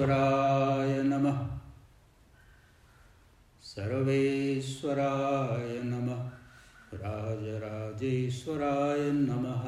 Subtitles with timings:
[0.00, 1.58] सर्वेश्वराय नमः।
[3.62, 6.30] सर्वेश्वराय नमः।
[6.94, 9.64] राजराजेश्वराय नमः।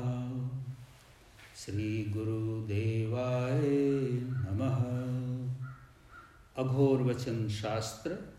[1.56, 4.79] श्रीगुरुदेवाय नमः।
[6.64, 8.35] अघोरवचन शास्त्र।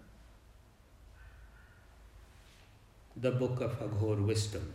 [3.18, 4.68] The book of Aghor wisdom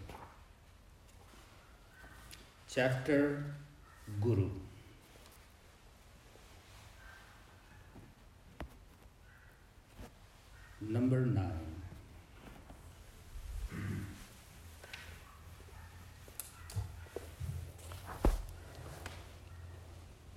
[2.71, 3.55] chapter
[4.19, 4.68] guru
[11.38, 11.48] 9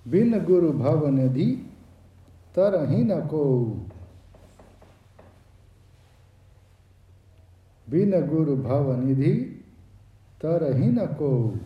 [0.08, 1.46] बिन गुरु भव निधि
[2.54, 3.64] तरही न को।
[7.90, 9.32] बिन गुरु भव निधि
[10.42, 11.58] तरही न को।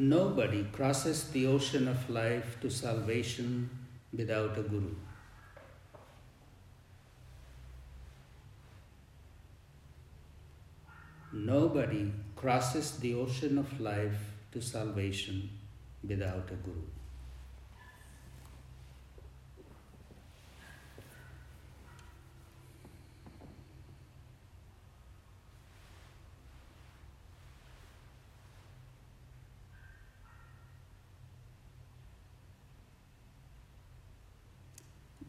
[0.00, 3.68] Nobody crosses the ocean of life to salvation
[4.16, 4.94] without a guru.
[11.34, 15.50] Nobody crosses the ocean of life to salvation
[16.02, 16.86] without a guru.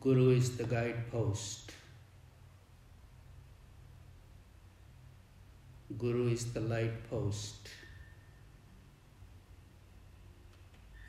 [0.02, 1.74] Guru is the guidepost.
[5.96, 7.70] Guru is the light post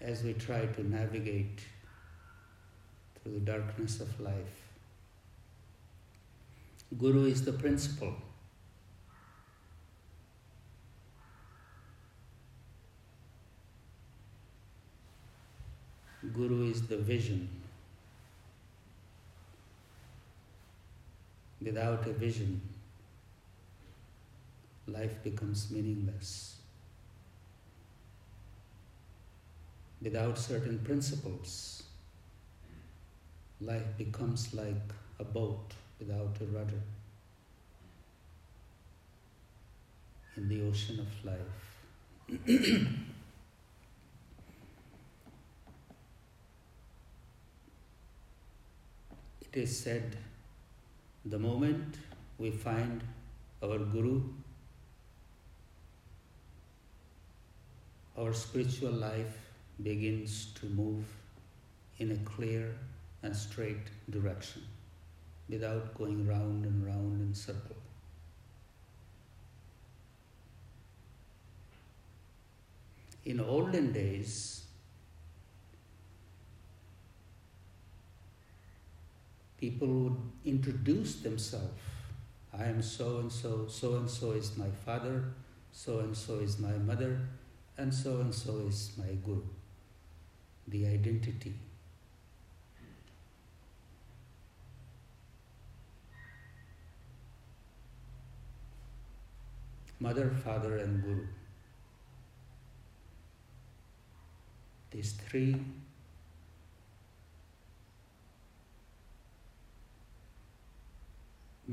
[0.03, 1.61] as we try to navigate
[3.17, 4.61] through the darkness of life.
[6.98, 8.15] Guru is the principle.
[16.35, 17.61] Guru is the vision.
[21.64, 22.61] Without a vision,
[24.86, 26.56] life becomes meaningless.
[30.01, 31.84] Without certain principles,
[33.61, 36.83] life becomes like a boat without a rudder
[40.36, 41.39] in the ocean of life.
[49.42, 50.17] it is said
[51.24, 51.96] the moment
[52.38, 53.02] we find
[53.62, 54.22] our Guru,
[58.18, 59.38] our spiritual life
[59.83, 61.05] begins to move
[61.98, 62.74] in a clear
[63.22, 64.62] and straight direction
[65.48, 67.77] without going round and round in circle.
[73.24, 74.61] In olden days,
[79.62, 81.73] people would introduce themselves.
[82.52, 85.24] I am so and so, so and so is my father,
[85.70, 87.20] so and so is my mother,
[87.78, 89.42] and so and so is my guru.
[90.67, 91.55] The identity.
[100.01, 101.27] Mother, father, and guru.
[104.90, 105.55] These three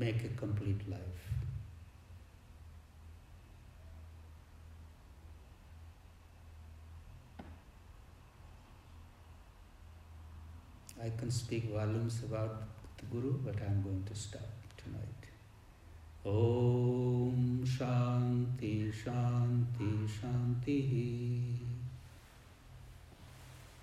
[0.00, 1.24] make a complete life.
[11.02, 12.62] I can speak volumes about
[12.98, 14.50] the Guru, but I'm going to stop
[14.82, 15.22] tonight.
[16.24, 20.80] Om Shanti Shanti Shanti